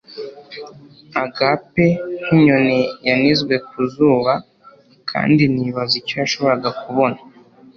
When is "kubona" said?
6.81-7.19